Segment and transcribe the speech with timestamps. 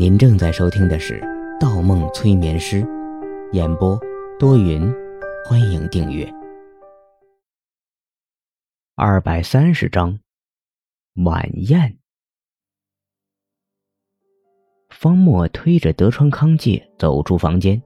[0.00, 1.20] 您正在收听的是
[1.60, 2.82] 《盗梦催眠师》，
[3.52, 4.00] 演播
[4.38, 4.90] 多云，
[5.44, 6.26] 欢迎订阅。
[8.94, 10.18] 二百三十章，
[11.16, 11.98] 晚宴。
[14.88, 17.82] 方墨推着德川康介走出房间，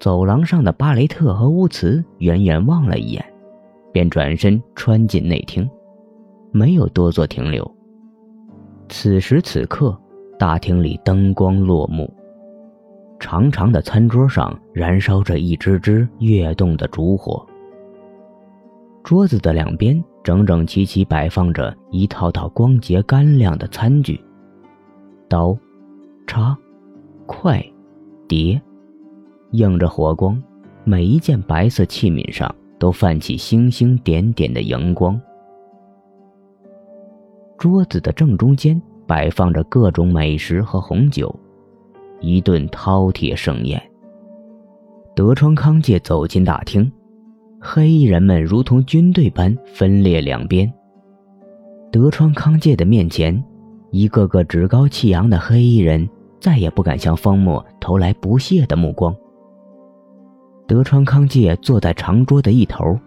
[0.00, 3.22] 走廊上的巴雷特和乌茨远远望了一眼，
[3.92, 5.68] 便转身穿进内厅，
[6.52, 7.70] 没有多做停留。
[8.88, 9.94] 此时此刻。
[10.42, 12.12] 大厅里灯光落幕，
[13.20, 17.46] 长长的餐桌上燃烧着一支支跃动的烛火。
[19.04, 24.20] 桌子的两边整整齐齐摆放着一套套光洁干亮的餐具，
[25.28, 25.56] 刀、
[26.26, 26.58] 叉、
[27.24, 27.64] 筷、
[28.26, 28.60] 碟，
[29.52, 30.42] 映着火光，
[30.82, 35.20] 每一件白色器皿上都泛起星星点点的荧光。
[37.56, 38.82] 桌子的正中间。
[39.12, 41.38] 摆放着各种美食和红酒，
[42.22, 43.78] 一顿饕餮盛宴。
[45.14, 46.90] 德川康介走进大厅，
[47.60, 50.72] 黑衣人们如同军队般分列两边。
[51.90, 53.44] 德川康介的面前，
[53.90, 56.08] 一个个趾高气扬的黑衣人
[56.40, 59.14] 再也不敢向方墨投来不屑的目光。
[60.66, 62.98] 德川康介坐在长桌的一头，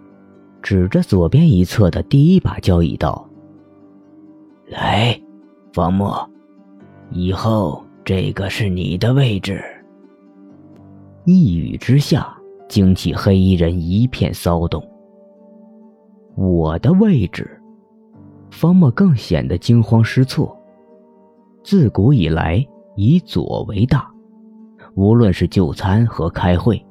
[0.62, 3.28] 指着左边一侧的第一把交椅道
[4.69, 5.19] ：“来。”
[5.76, 6.26] 方墨，
[7.12, 9.62] 以后这个是你的位置。
[11.26, 12.34] 一语之下，
[12.70, 14.81] 惊起黑衣人一片骚动。
[16.38, 17.62] 我的位置，
[18.50, 20.58] 方墨更显得惊慌失措。
[21.62, 22.66] 自古以来，
[22.96, 24.09] 以左为大，
[24.94, 26.81] 无论是就餐和开会，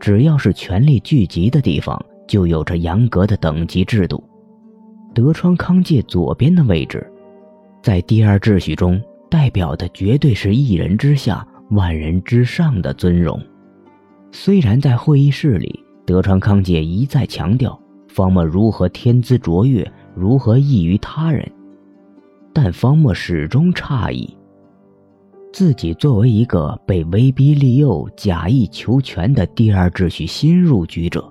[0.00, 4.20] 只要是权力聚集的地方，就有着严格的等级制度。
[5.14, 7.08] 德川康介左边的位置。
[7.84, 13.38] 在第二秩序中，代表的绝对是一人之下，万人之上的尊荣。
[14.32, 17.78] 虽然在会议室里，德川康介一再强调
[18.08, 19.86] 方墨如何天资卓越，
[20.16, 21.46] 如何异于他人，
[22.54, 24.34] 但方墨始终诧异：
[25.52, 31.22] 自己作为一个被威逼利诱、假意求全的第二秩序新入局者，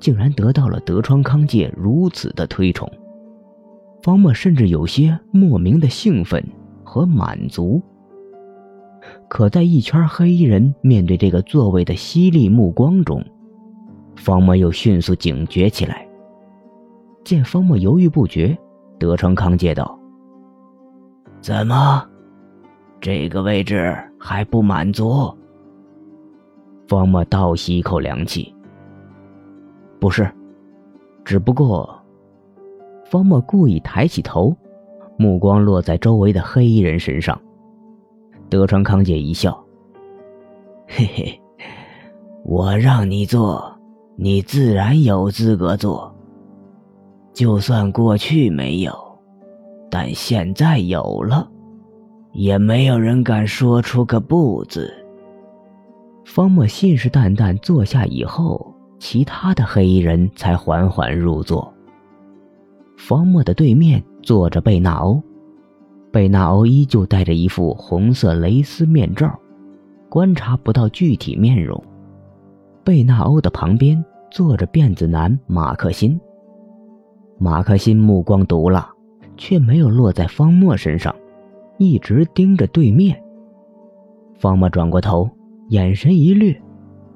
[0.00, 2.90] 竟然得到了德川康介如此的推崇。
[4.04, 6.46] 方墨甚至有些莫名的兴奋
[6.84, 7.80] 和满足。
[9.30, 13.24] 可在一圈黑衣人面对这个座位的犀利目光中，
[14.14, 16.06] 方墨又迅速警觉起来。
[17.24, 18.54] 见方墨犹豫不决，
[18.98, 19.98] 德成康介道
[21.40, 22.06] ：“怎么，
[23.00, 25.34] 这个位置还不满足？”
[26.86, 28.54] 方墨倒吸一口凉气
[29.98, 30.30] ：“不是，
[31.24, 31.98] 只不过……”
[33.14, 34.52] 方墨故意抬起头，
[35.16, 37.40] 目光落在周围的黑衣人身上。
[38.50, 39.56] 德川康介一笑
[40.88, 41.40] ：“嘿嘿，
[42.44, 43.72] 我让你做，
[44.16, 46.12] 你自然有资格做。
[47.32, 48.92] 就算过去没有，
[49.88, 51.48] 但现在有了，
[52.32, 54.92] 也没有人敢说出个不字。”
[56.26, 61.72] 方墨信誓旦旦坐下以后，其他的黑衣人才缓缓入座。
[62.96, 65.22] 方墨的对面坐着贝纳欧，
[66.10, 69.38] 贝纳欧依旧戴着一副红色蕾丝面罩，
[70.08, 71.82] 观察不到具体面容。
[72.84, 76.18] 贝纳欧的旁边坐着辫子男马克辛，
[77.38, 78.88] 马克辛目光毒辣，
[79.36, 81.14] 却没有落在方墨身上，
[81.78, 83.20] 一直盯着对面。
[84.36, 85.28] 方墨转过头，
[85.70, 86.60] 眼神一掠，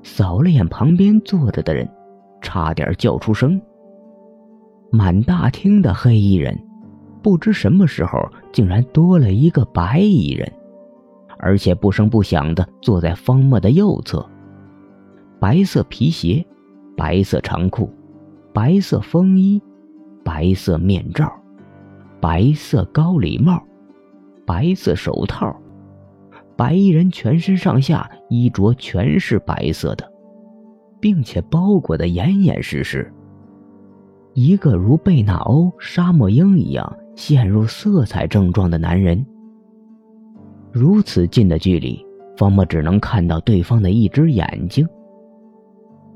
[0.02, 1.88] 扫了眼旁边坐着的人，
[2.40, 3.60] 差点叫出声。
[4.90, 6.58] 满大厅的黑衣人，
[7.22, 8.18] 不知什么时候
[8.52, 10.50] 竟然多了一个白衣人，
[11.38, 14.24] 而且不声不响地坐在方墨的右侧。
[15.38, 16.44] 白色皮鞋，
[16.96, 17.92] 白色长裤，
[18.52, 19.62] 白色风衣，
[20.24, 21.30] 白色面罩，
[22.20, 23.62] 白色高礼帽，
[24.46, 25.54] 白色手套。
[26.56, 30.10] 白衣人全身上下衣着全是白色的，
[30.98, 33.12] 并且包裹得严严实实。
[34.40, 39.26] 一个如贝纳欧、沙漠鹰一样陷入色彩症状的男人。
[40.70, 42.00] 如此近的距离，
[42.36, 44.86] 方墨只能看到对方的一只眼睛，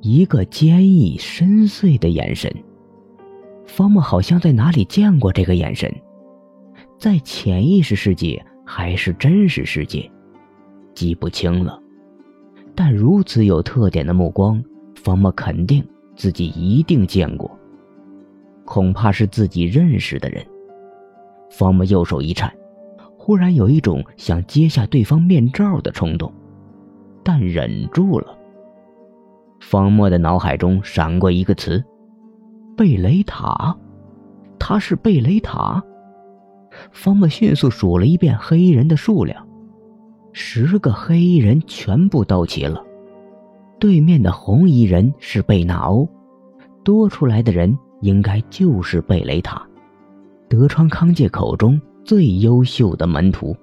[0.03, 2.49] 一个坚毅深邃的眼神。
[3.67, 5.93] 方墨好像在哪里见过这个眼神，
[6.97, 10.09] 在潜意识世界还是真实世界，
[10.95, 11.77] 记不清了。
[12.77, 14.63] 但如此有特点的目光，
[14.95, 15.85] 方墨肯定
[16.15, 17.52] 自己一定见过。
[18.73, 20.43] 恐怕是自己认识的人。
[21.51, 22.51] 方木右手一颤，
[23.19, 26.33] 忽然有一种想揭下对方面罩的冲动，
[27.23, 28.35] 但忍住了。
[29.61, 31.85] 方墨的脑海中闪过一个词：
[32.75, 33.77] 贝雷塔。
[34.59, 35.85] 他是贝雷塔。
[36.93, 39.47] 方墨迅速数了一遍黑衣人的数量，
[40.33, 42.83] 十个黑衣人全部到齐了。
[43.79, 46.09] 对面的红衣人是贝纳欧，
[46.83, 49.65] 多出来的人应该就是贝雷塔，
[50.49, 53.57] 德川康介口中最优秀的门徒。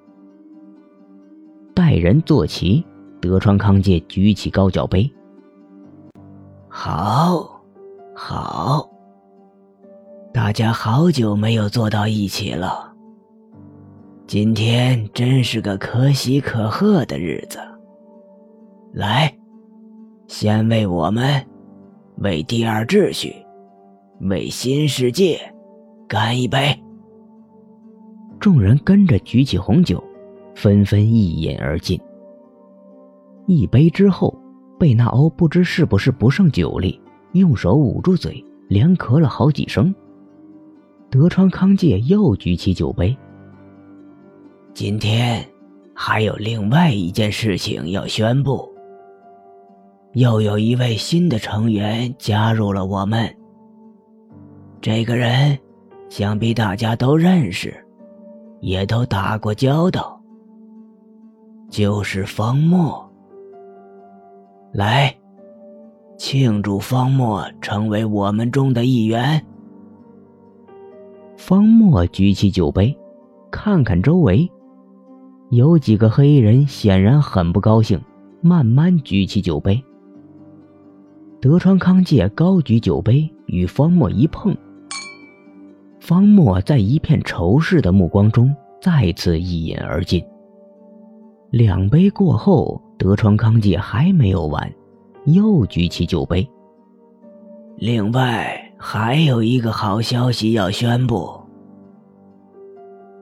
[1.74, 2.82] 待人坐齐，
[3.20, 5.10] 德川康介举起高脚杯。
[6.68, 7.62] 好，
[8.14, 8.90] 好，
[10.32, 12.90] 大家好久没有坐到一起了。
[14.26, 17.58] 今天真是个可喜可贺的日子。
[18.94, 19.32] 来。
[20.28, 21.44] 先为我们，
[22.18, 23.34] 为第二秩序，
[24.22, 25.40] 为新世界，
[26.06, 26.78] 干一杯！
[28.38, 30.02] 众人跟着举起红酒，
[30.54, 31.98] 纷纷一饮而尽。
[33.46, 34.38] 一杯之后，
[34.78, 37.00] 贝纳欧不知是不是不胜酒力，
[37.32, 39.94] 用手捂住嘴，连咳了好几声。
[41.08, 43.16] 德川康介又举起酒杯。
[44.74, 45.42] 今天
[45.94, 48.68] 还有另外一件事情要宣布。
[50.12, 53.34] 又有一位新的成员加入了我们。
[54.82, 55.58] 这个人，
[56.08, 57.74] 想必大家都认识，
[58.60, 60.18] 也都打过交道，
[61.68, 63.06] 就是方墨。
[64.72, 65.14] 来，
[66.16, 69.44] 庆祝方墨成为我们中的一员。
[71.36, 72.96] 方墨举起酒杯，
[73.50, 74.50] 看看周围，
[75.50, 78.00] 有几个黑衣人显然很不高兴，
[78.40, 79.82] 慢慢举起酒杯。
[81.38, 84.56] 德川康介高举酒杯，与方墨一碰。
[86.00, 90.24] 方墨在一片仇视的目光中再次一饮而尽。
[91.50, 94.72] 两杯过后，德川康介还没有完，
[95.26, 96.48] 又举起酒杯。
[97.76, 101.38] 另外还有一个好消息要宣布：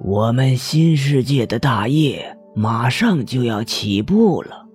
[0.00, 4.66] 我们新世界的大业马上就要起步了，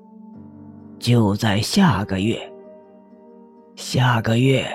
[1.00, 2.38] 就在下个月。
[3.75, 4.65] 下个月，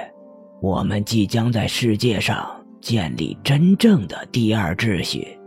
[0.60, 2.48] 我们即将在世界上
[2.80, 5.38] 建立真正的第二秩序，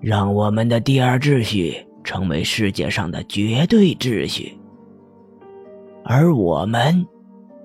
[0.00, 4.58] 让我们的第二秩序成为世界上的绝对秩序，
[6.04, 7.06] 而我们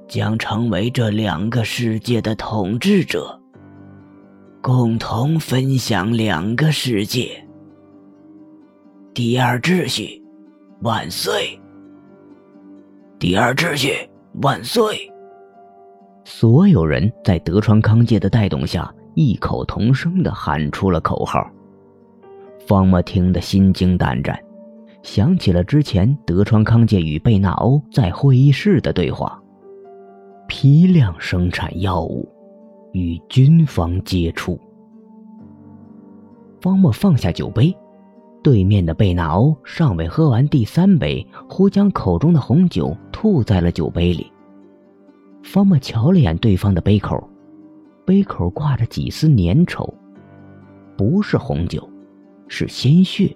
[0.08, 3.40] 将成为这两个世界的统治者，
[4.62, 7.46] 共同分享两个世界。
[9.14, 10.24] 第二秩序，
[10.82, 11.60] 万岁！
[13.18, 14.10] 第二秩序。
[14.44, 15.09] 万岁！
[16.32, 21.44] 所有人在德川康介的带动下，异口同声的喊出了口号。
[22.68, 24.40] 方墨听得心惊胆战，
[25.02, 29.42] 想起了之前德川康介与贝纳欧在会议室的对话：
[30.48, 32.30] 批量生产药物，
[32.94, 34.58] 与军方接触。
[36.62, 37.76] 方墨放下酒杯。
[38.44, 44.32] 对面的贝纳欧尚未喝完第三杯，忽将口中的红酒吐在了酒杯里。
[45.52, 47.28] 方墨瞧了眼对方的杯口，
[48.06, 49.92] 杯口挂着几丝粘稠，
[50.96, 51.90] 不是红酒，
[52.48, 53.36] 是鲜血。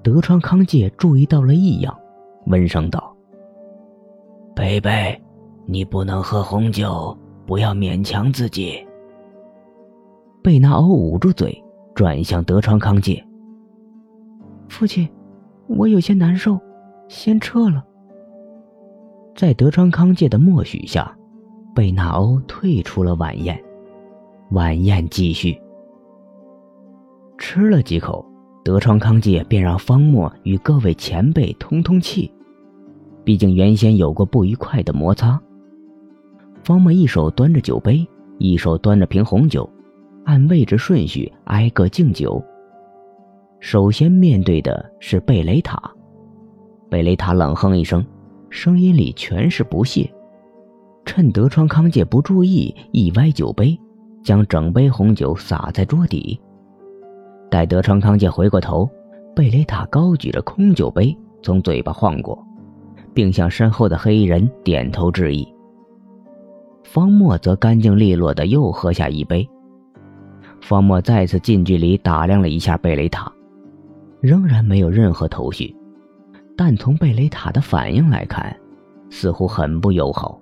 [0.00, 1.92] 德川康介注意到了异样，
[2.46, 3.16] 温声道
[4.54, 5.20] ：“贝贝，
[5.66, 7.18] 你不能喝红酒，
[7.48, 8.78] 不要勉强自己。”
[10.40, 11.60] 贝纳欧捂住嘴，
[11.96, 13.20] 转向德川康介。
[14.68, 15.08] 父亲，
[15.66, 16.60] 我有些难受，
[17.08, 17.84] 先撤了。
[19.34, 21.16] 在德川康介的默许下，
[21.74, 23.60] 贝纳欧退出了晚宴。
[24.50, 25.58] 晚宴继续。
[27.38, 28.24] 吃了几口，
[28.62, 32.30] 德川康介便让方墨与各位前辈通通气，
[33.24, 35.40] 毕竟原先有过不愉快的摩擦。
[36.62, 38.06] 方墨一手端着酒杯，
[38.38, 39.68] 一手端着瓶红酒，
[40.24, 42.40] 按位置顺序挨个敬酒。
[43.60, 45.90] 首先面对的是贝雷塔，
[46.90, 48.04] 贝雷塔冷哼一声，
[48.52, 50.08] 声音里全是不屑。
[51.06, 53.76] 趁德川康介不注意，一歪酒杯，
[54.22, 56.38] 将整杯红酒洒在桌底。
[57.50, 58.88] 待德川康介回过头，
[59.34, 62.46] 贝雷塔高举着空酒杯从嘴巴晃过，
[63.14, 65.48] 并向身后的黑衣人点头致意。
[66.84, 69.48] 方墨则干净利落的又喝下一杯。
[70.60, 73.32] 方墨再次近距离打量了一下贝雷塔。
[74.20, 75.74] 仍然没有任何头绪，
[76.56, 78.54] 但从贝雷塔的反应来看，
[79.10, 80.40] 似乎很不友好。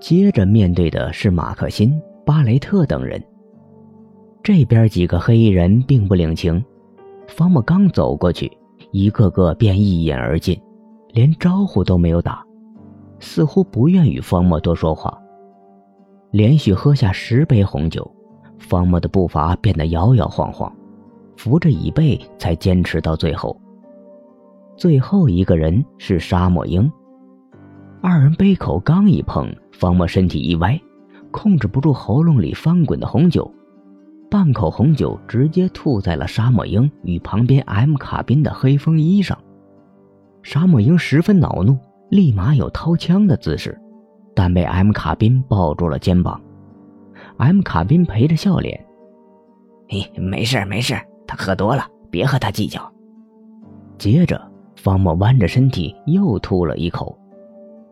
[0.00, 3.22] 接着面对的是马克辛、巴雷特等人。
[4.42, 6.64] 这边几个黑衣人并不领情，
[7.26, 8.50] 方莫刚走过去，
[8.92, 10.60] 一个个便一饮而尽，
[11.12, 12.44] 连招呼都没有打，
[13.18, 15.18] 似乎不愿与方莫多说话。
[16.30, 18.08] 连续喝下十杯红酒，
[18.58, 20.72] 方莫的步伐变得摇摇晃晃，
[21.36, 23.58] 扶着椅背才坚持到最后。
[24.76, 26.90] 最后一个人是沙漠鹰。
[28.02, 30.78] 二人杯口刚一碰，方莫身体一歪，
[31.30, 33.50] 控制不住喉咙里翻滚的红酒，
[34.30, 39.36] 半口红酒直接吐在了沙漠鹰与旁边 M 卡宾的黑风衣上。
[40.42, 41.78] 沙漠鹰十分恼怒，
[42.10, 43.80] 立马有掏枪的姿势，
[44.34, 46.40] 但被 M 卡宾抱住了肩膀。
[47.38, 48.78] M 卡宾陪着笑脸
[49.88, 50.94] ：“嘿，没事没事，
[51.26, 52.92] 他喝多了，别和他计较。”
[53.98, 54.40] 接着。
[54.76, 57.18] 方墨弯着身体又吐了一口，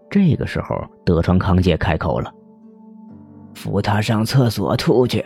[0.09, 2.33] 这个时候德川康介开口了
[3.55, 5.25] ：“扶他上厕所吐去。”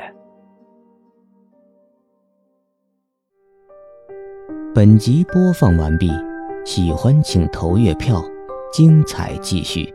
[4.74, 6.08] 本集播放完毕，
[6.64, 8.22] 喜欢请投月票，
[8.72, 9.92] 精彩继续。